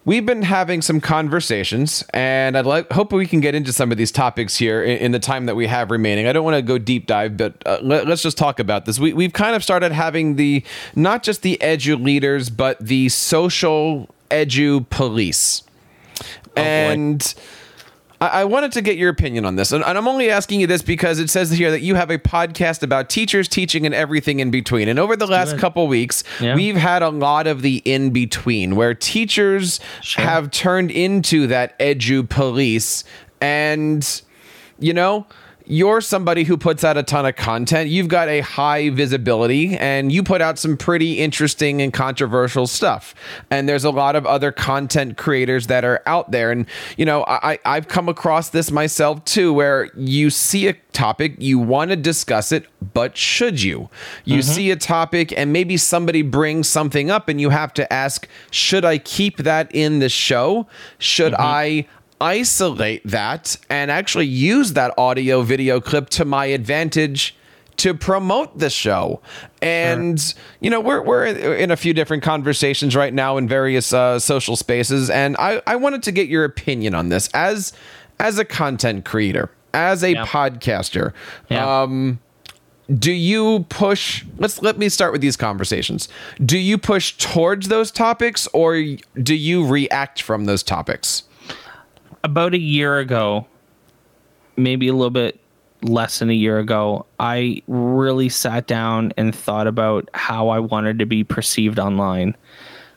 [0.09, 3.97] we've been having some conversations, and I'd like hope we can get into some of
[3.99, 6.25] these topics here in, in the time that we have remaining.
[6.25, 8.97] I don't want to go deep dive, but uh, let, us just talk about this.
[8.97, 10.63] We, we've kind of started having the
[10.95, 15.61] not just the edu leaders, but the social edu police,
[16.57, 17.19] oh, and.
[17.19, 17.41] Boy
[18.21, 21.19] I, wanted to get your opinion on this, and, I'm only asking you this because
[21.19, 24.89] it says here that you have a podcast about teachers, teaching, and everything in between.
[24.89, 25.61] And over the last Good.
[25.61, 26.53] couple weeks, yeah.
[26.53, 30.23] we've had a lot of the in between where teachers sure.
[30.23, 33.05] have turned into that edu police,
[33.39, 34.21] and
[34.79, 35.25] you know
[35.69, 37.91] you're somebody who puts out a ton of content.
[37.91, 43.13] You've got a high visibility and you put out some pretty interesting and controversial stuff.
[43.51, 46.51] And there's a lot of other content creators that are out there.
[46.51, 46.65] And,
[46.97, 51.59] you know, I, I've come across this myself too, where you see a topic, you
[51.59, 53.89] want to discuss it, but should you?
[54.25, 54.51] You mm-hmm.
[54.51, 58.85] see a topic and maybe somebody brings something up and you have to ask, should
[58.85, 60.65] I keep that in the show?
[60.97, 61.43] Should mm-hmm.
[61.43, 61.87] I
[62.21, 67.35] isolate that and actually use that audio video clip to my advantage
[67.79, 69.21] to promote the show.
[69.61, 70.41] And sure.
[70.59, 74.55] you know, we're we're in a few different conversations right now in various uh, social
[74.55, 77.73] spaces, and I I wanted to get your opinion on this as
[78.19, 80.25] as a content creator, as a yeah.
[80.25, 81.13] podcaster.
[81.49, 81.81] Yeah.
[81.83, 82.19] Um,
[82.97, 86.09] do you push let's let me start with these conversations
[86.43, 88.83] do you push towards those topics or
[89.21, 91.21] do you react from those topics
[92.23, 93.47] about a year ago,
[94.55, 95.39] maybe a little bit
[95.81, 100.99] less than a year ago, I really sat down and thought about how I wanted
[100.99, 102.35] to be perceived online.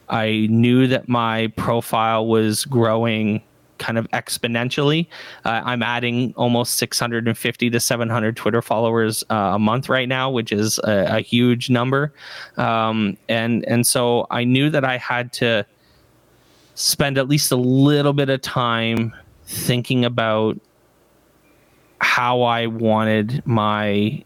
[0.09, 3.43] I knew that my profile was growing
[3.79, 5.09] kind of exponentially.
[5.45, 10.53] Uh, I'm adding almost 650 to 700 Twitter followers uh, a month right now, which
[10.53, 12.13] is a, a huge number.
[12.57, 15.67] Um, and and so I knew that I had to
[16.75, 20.59] spend at least a little bit of time thinking about
[22.01, 24.25] how I wanted my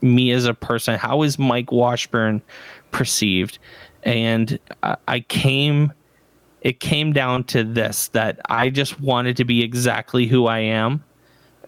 [0.00, 0.98] me as a person.
[0.98, 2.42] How is Mike Washburn
[2.90, 3.58] perceived?
[4.02, 5.92] And I came,
[6.62, 11.04] it came down to this that I just wanted to be exactly who I am,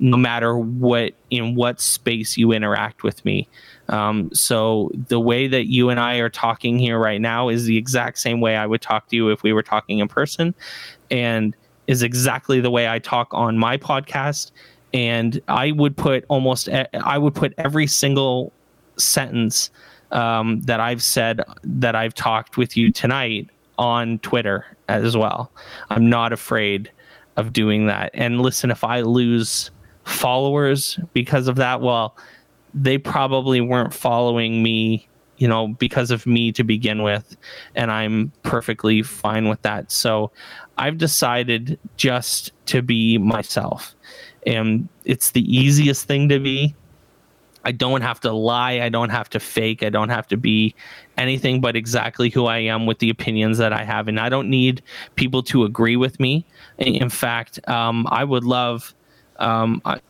[0.00, 3.46] no matter what in what space you interact with me.
[3.88, 7.76] Um, so the way that you and I are talking here right now is the
[7.76, 10.54] exact same way I would talk to you if we were talking in person,
[11.10, 11.54] and
[11.86, 14.52] is exactly the way I talk on my podcast.
[14.92, 18.52] And I would put almost I would put every single
[18.96, 19.70] sentence
[20.12, 25.50] um, that I've said that I've talked with you tonight on Twitter as well.
[25.90, 26.90] I'm not afraid
[27.36, 28.10] of doing that.
[28.14, 29.70] And listen, if I lose
[30.10, 32.16] followers because of that, well,
[32.74, 37.36] they probably weren't following me, you know, because of me to begin with.
[37.74, 39.90] And I'm perfectly fine with that.
[39.90, 40.30] So
[40.78, 43.94] I've decided just to be myself.
[44.46, 46.74] And it's the easiest thing to be.
[47.64, 48.80] I don't have to lie.
[48.80, 49.82] I don't have to fake.
[49.82, 50.74] I don't have to be
[51.18, 54.08] anything but exactly who I am with the opinions that I have.
[54.08, 54.82] And I don't need
[55.16, 56.46] people to agree with me.
[56.78, 58.94] In fact, um, I would love
[59.40, 60.00] um, I,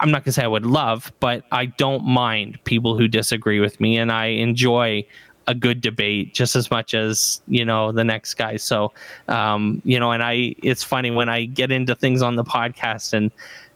[0.00, 3.60] am not going to say I would love, but I don't mind people who disagree
[3.60, 5.06] with me, and I enjoy
[5.46, 8.56] a good debate just as much as you know the next guy.
[8.56, 8.92] So,
[9.28, 13.12] um, you know, and I, it's funny when I get into things on the podcast
[13.12, 13.30] and.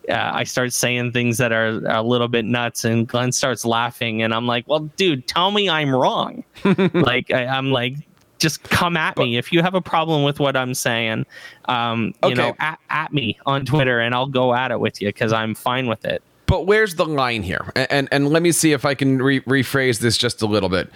[0.08, 3.66] Uh, I start saying things that are, are, a little bit nuts, and Glenn starts
[3.66, 6.44] laughing, and I'm like, "Well, dude, tell me I'm wrong."
[6.94, 7.96] like I, am like,
[8.38, 11.26] just come at but, me if you have a problem with what I'm saying.
[11.66, 12.34] Um, you okay.
[12.34, 15.54] know, at, at me on Twitter, and I'll go at it with you because I'm
[15.54, 16.22] fine with it.
[16.46, 17.72] But where's the line here?
[17.76, 20.68] And and, and let me see if I can re- rephrase this just a little
[20.68, 20.90] bit.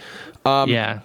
[0.44, 1.00] Um, yeah.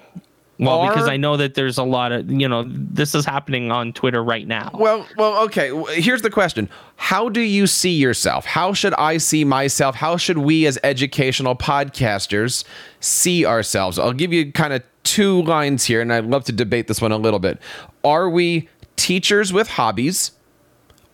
[0.60, 3.72] Well, are, because I know that there's a lot of you know this is happening
[3.72, 4.72] on Twitter right now.
[4.74, 5.72] Well, well, okay.
[6.02, 8.46] Here's the question: How do you see yourself?
[8.46, 9.96] How should I see myself?
[9.96, 12.64] How should we, as educational podcasters,
[13.02, 14.00] see ourselves?
[14.00, 17.12] I'll give you kind of two lines here, and I'd love to debate this one
[17.14, 17.60] a little bit.
[18.04, 18.68] Are we
[18.98, 20.32] teachers with hobbies,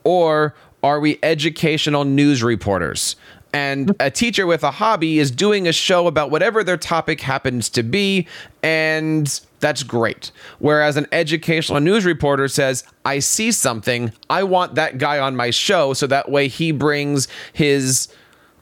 [0.04, 3.16] or are we educational news reporters?
[3.56, 7.70] and a teacher with a hobby is doing a show about whatever their topic happens
[7.70, 8.28] to be
[8.64, 14.98] and that's great whereas an educational news reporter says i see something i want that
[14.98, 18.08] guy on my show so that way he brings his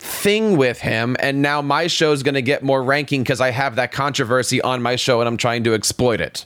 [0.04, 3.52] thing with him and now my show is going to get more ranking because i
[3.52, 6.46] have that controversy on my show and i'm trying to exploit it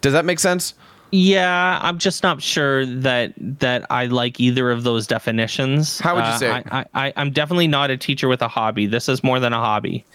[0.00, 0.74] does that make sense
[1.14, 6.00] yeah, I'm just not sure that that I like either of those definitions.
[6.00, 6.50] How would you say?
[6.50, 8.86] Uh, I, I, I'm definitely not a teacher with a hobby.
[8.86, 10.06] This is more than a hobby.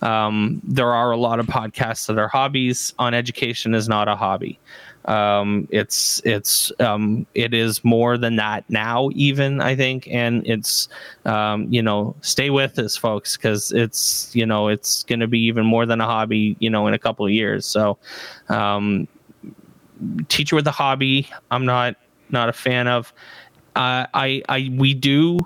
[0.00, 2.94] Um, there are a lot of podcasts that are hobbies.
[3.00, 4.60] On education is not a hobby.
[5.06, 10.88] Um, it's it's um, it is more than that now, even I think, and it's
[11.24, 15.40] um, you know stay with us, folks, because it's you know it's going to be
[15.40, 17.66] even more than a hobby, you know, in a couple of years.
[17.66, 17.98] So
[18.48, 19.08] um,
[20.28, 21.28] teacher with a hobby.
[21.50, 21.96] I'm not
[22.30, 23.12] not a fan of.
[23.76, 25.38] Uh, I I we do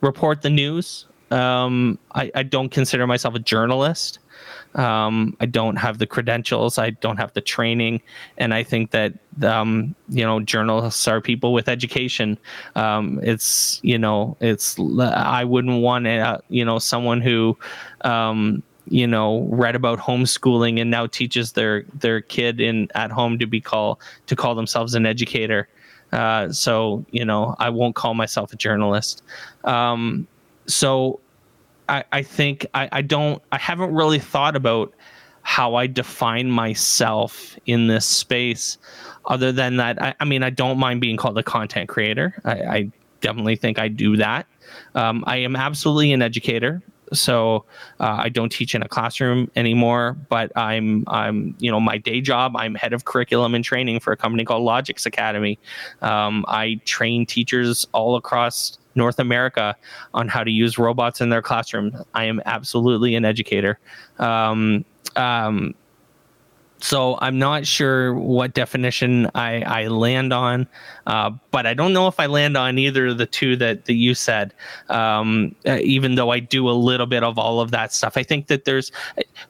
[0.00, 1.06] report the news.
[1.30, 4.20] Um, I, I don't consider myself a journalist.
[4.76, 6.78] Um, I don't have the credentials.
[6.78, 8.02] I don't have the training,
[8.38, 12.38] and I think that um, you know journalists are people with education.
[12.74, 17.56] Um, it's you know it's I wouldn't want uh, you know someone who
[18.02, 23.38] um, you know read about homeschooling and now teaches their their kid in at home
[23.38, 25.68] to be call to call themselves an educator
[26.12, 29.22] uh, so you know i won't call myself a journalist
[29.64, 30.26] um,
[30.66, 31.20] so
[31.88, 34.92] I, I think I, I don't I haven't really thought about
[35.42, 38.78] how I define myself in this space
[39.26, 42.52] other than that I, I mean I don't mind being called a content creator I,
[42.52, 44.46] I definitely think I do that
[44.94, 46.82] um, I am absolutely an educator
[47.12, 47.64] so
[48.00, 50.16] uh, I don't teach in a classroom anymore.
[50.28, 52.56] But I'm I'm you know my day job.
[52.56, 55.58] I'm head of curriculum and training for a company called Logix Academy.
[56.02, 59.76] Um, I train teachers all across North America
[60.14, 61.92] on how to use robots in their classroom.
[62.14, 63.78] I am absolutely an educator.
[64.18, 64.84] Um,
[65.16, 65.74] um,
[66.80, 70.66] so I'm not sure what definition I, I land on,
[71.06, 73.94] uh, but I don't know if I land on either of the two that, that
[73.94, 74.52] you said.
[74.88, 78.22] Um, uh, even though I do a little bit of all of that stuff, I
[78.22, 78.92] think that there's.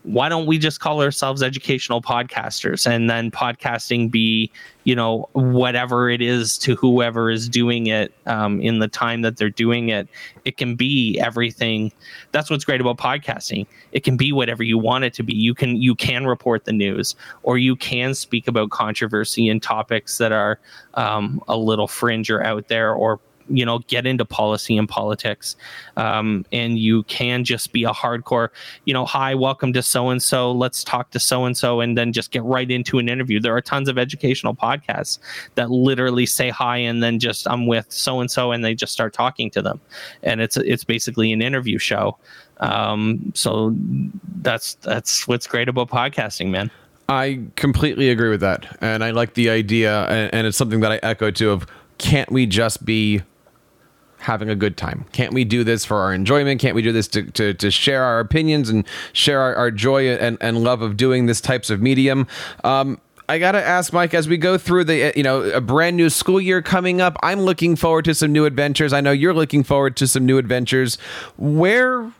[0.05, 4.51] Why don't we just call ourselves educational podcasters and then podcasting be
[4.87, 9.37] you know whatever it is to whoever is doing it um, in the time that
[9.37, 10.09] they're doing it
[10.47, 11.93] it can be everything.
[12.30, 13.66] That's what's great about podcasting.
[13.91, 15.34] It can be whatever you want it to be.
[15.34, 20.18] You can you can report the news or you can speak about controversy and topics
[20.18, 20.61] that are
[20.95, 23.18] um, a little fringe or out there or
[23.49, 25.57] you know get into policy and politics
[25.97, 28.49] um, and you can just be a hardcore
[28.84, 31.97] you know hi welcome to so and so let's talk to so and so and
[31.97, 33.40] then just get right into an interview.
[33.40, 35.18] There are tons of educational podcasts
[35.55, 38.92] that literally say hi and then just i'm with so and so and they just
[38.92, 39.80] start talking to them.
[40.22, 42.18] And it's it's basically an interview show.
[42.59, 43.74] Um, so
[44.42, 46.70] that's that's what's great about podcasting man.
[47.09, 50.90] I completely agree with that, and I like the idea, and, and, it's something that
[50.90, 51.51] I echo too.
[51.51, 51.66] Of
[51.99, 53.22] can't we just be
[54.19, 55.05] having a good time?
[55.12, 56.61] Can't we do this for our enjoyment?
[56.61, 60.11] Can't we do this to, to, to share our opinions and share our, our joy
[60.11, 62.27] and, and love of doing this types of medium?
[62.64, 66.11] Um, I gotta ask Mike as we go through the you know a brand new
[66.11, 67.17] school year coming up.
[67.23, 68.93] I'm looking forward to some new adventures.
[68.93, 70.97] I know you're looking forward to some new adventures.
[71.37, 72.12] Where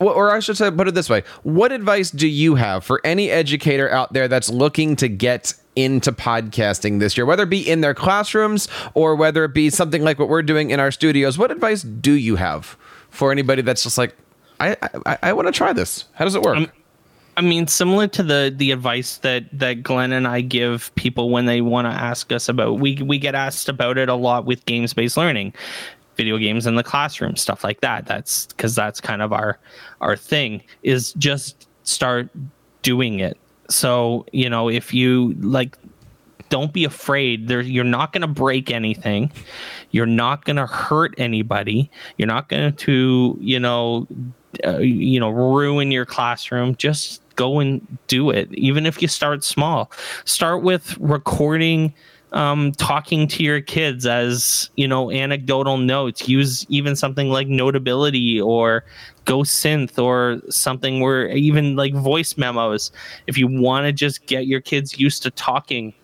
[0.00, 3.30] or I should say, put it this way: What advice do you have for any
[3.30, 5.54] educator out there that's looking to get
[5.84, 10.02] into podcasting this year, whether it be in their classrooms or whether it be something
[10.02, 11.38] like what we're doing in our studios?
[11.38, 12.76] What advice do you have
[13.10, 14.16] for anybody that's just like,
[14.60, 14.76] I
[15.06, 16.06] I, I want to try this?
[16.14, 16.56] How does it work?
[16.56, 16.72] Um,
[17.36, 21.46] I mean, similar to the the advice that that Glenn and I give people when
[21.46, 22.80] they want to ask us about.
[22.80, 25.54] We we get asked about it a lot with games based learning
[26.16, 28.06] video games in the classroom, stuff like that.
[28.06, 29.58] That's because that's kind of our
[30.00, 32.28] our thing is just start
[32.82, 33.38] doing it.
[33.68, 35.76] So you know, if you like,
[36.48, 37.48] don't be afraid.
[37.48, 39.32] There, you're not going to break anything.
[39.90, 41.90] You're not going to hurt anybody.
[42.16, 44.06] You're not going to, you know,
[44.64, 46.74] uh, you know, ruin your classroom.
[46.76, 48.52] Just go and do it.
[48.52, 49.90] Even if you start small,
[50.24, 51.94] start with recording
[52.32, 56.28] um, talking to your kids as you know anecdotal notes.
[56.28, 58.84] Use even something like notability or
[59.26, 62.90] GhostSynth or something where even like voice memos.
[63.26, 65.94] If you want to just get your kids used to talking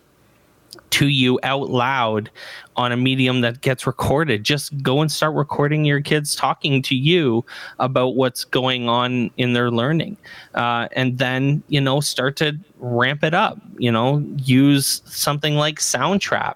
[0.95, 2.29] to you out loud
[2.77, 4.45] on a medium that gets recorded.
[4.45, 7.43] Just go and start recording your kids talking to you
[7.79, 10.15] about what's going on in their learning.
[10.53, 15.79] Uh, and then, you know, start to ramp it up, you know, use something like
[15.79, 16.55] Soundtrap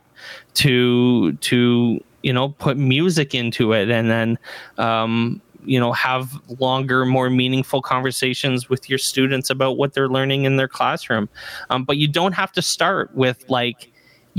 [0.54, 4.38] to to you know put music into it and then
[4.78, 10.44] um, you know have longer more meaningful conversations with your students about what they're learning
[10.46, 11.30] in their classroom
[11.70, 13.89] um, but you don't have to start with like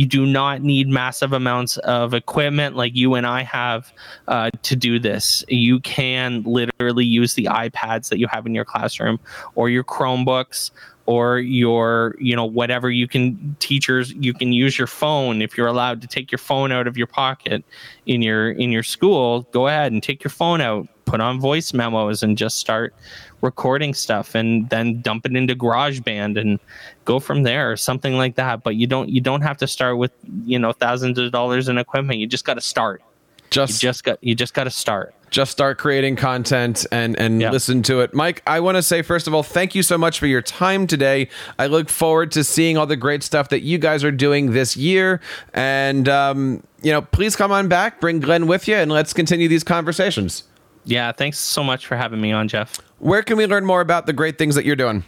[0.01, 3.93] you do not need massive amounts of equipment like you and I have
[4.29, 5.45] uh, to do this.
[5.49, 9.21] You can literally use the iPads that you have in your classroom
[9.57, 10.71] or your Chromebooks
[11.05, 15.67] or your you know whatever you can teachers you can use your phone if you're
[15.67, 17.65] allowed to take your phone out of your pocket
[18.07, 21.73] in your in your school go ahead and take your phone out put on voice
[21.73, 22.95] memos and just start
[23.43, 26.59] recording stuff and then dump it into GarageBand and
[27.05, 28.63] go from there or something like that.
[28.63, 30.13] But you don't you don't have to start with
[30.45, 32.19] you know thousands of dollars in equipment.
[32.19, 33.03] You just got to start.
[33.51, 35.15] Just you just got you just got to start.
[35.31, 38.15] Just start creating content and and listen to it.
[38.15, 40.87] Mike, I want to say first of all, thank you so much for your time
[40.87, 41.29] today.
[41.59, 44.77] I look forward to seeing all the great stuff that you guys are doing this
[44.77, 45.21] year.
[45.53, 49.49] And um, you know, please come on back, bring Glenn with you, and let's continue
[49.49, 50.45] these conversations.
[50.85, 52.81] Yeah, thanks so much for having me on, Jeff.
[52.99, 55.05] Where can we learn more about the great things that you're doing?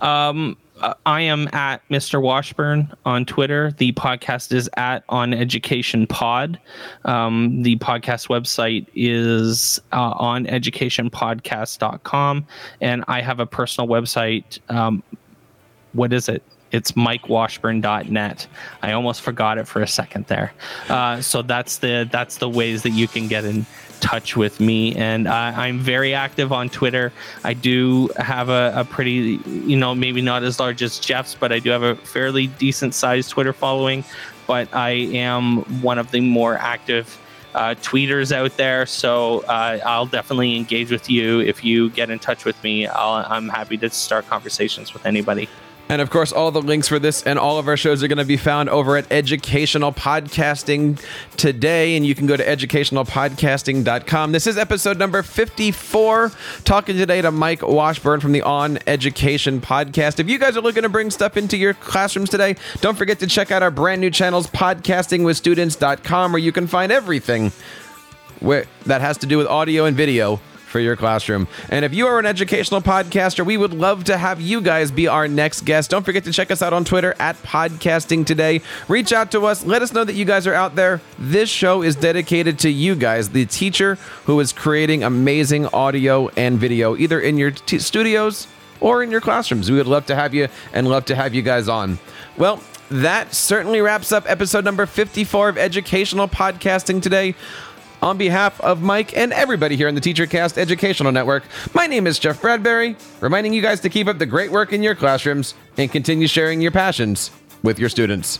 [0.00, 2.22] Um, uh, I am at Mr.
[2.22, 3.72] Washburn on Twitter.
[3.78, 6.58] The podcast is at On Education Pod.
[7.04, 12.46] Um, the podcast website is uh, on educationpodcast.com.
[12.80, 14.60] And I have a personal website.
[14.70, 15.02] Um,
[15.94, 16.42] what is it?
[16.70, 18.46] It's mikewashburn.net.
[18.82, 20.52] I almost forgot it for a second there.
[20.88, 23.64] Uh, so that's the that's the ways that you can get in
[24.00, 24.94] touch with me.
[24.96, 27.12] And I'm very active on Twitter.
[27.44, 31.52] I do have a, a, pretty, you know, maybe not as large as Jeff's, but
[31.52, 34.04] I do have a fairly decent sized Twitter following.
[34.46, 37.18] But I am one of the more active
[37.54, 38.86] uh, tweeters out there.
[38.86, 41.40] So uh, I'll definitely engage with you.
[41.40, 45.48] If you get in touch with me, i I'm happy to start conversations with anybody.
[45.90, 48.18] And of course, all the links for this and all of our shows are going
[48.18, 51.02] to be found over at Educational Podcasting
[51.38, 51.96] today.
[51.96, 54.32] And you can go to educationalpodcasting.com.
[54.32, 56.30] This is episode number 54.
[56.64, 60.20] Talking today to Mike Washburn from the On Education podcast.
[60.20, 63.26] If you guys are looking to bring stuff into your classrooms today, don't forget to
[63.26, 67.50] check out our brand new channels, podcastingwithstudents.com, where you can find everything
[68.40, 71.48] that has to do with audio and video for your classroom.
[71.70, 75.08] And if you are an educational podcaster, we would love to have you guys be
[75.08, 75.90] our next guest.
[75.90, 78.60] Don't forget to check us out on Twitter at Podcasting Today.
[78.86, 79.64] Reach out to us.
[79.64, 81.00] Let us know that you guys are out there.
[81.18, 83.96] This show is dedicated to you guys, the teacher
[84.26, 88.46] who is creating amazing audio and video, either in your t- studios
[88.80, 89.70] or in your classrooms.
[89.70, 91.98] We would love to have you and love to have you guys on.
[92.36, 97.34] Well, that certainly wraps up episode number 54 of Educational Podcasting today.
[98.00, 101.42] On behalf of Mike and everybody here in the TeacherCast Educational Network,
[101.74, 104.84] my name is Jeff Bradbury, reminding you guys to keep up the great work in
[104.84, 107.32] your classrooms and continue sharing your passions
[107.64, 108.38] with your students.